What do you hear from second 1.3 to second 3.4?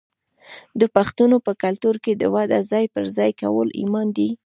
په کلتور کې د وعدې ځای پر ځای